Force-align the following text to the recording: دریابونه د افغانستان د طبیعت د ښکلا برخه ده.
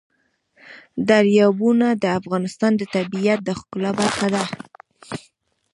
دریابونه 1.09 1.87
د 2.03 2.05
افغانستان 2.19 2.71
د 2.77 2.81
طبیعت 2.95 3.39
د 3.45 3.49
ښکلا 3.59 3.91
برخه 4.01 4.27
ده. 4.35 4.43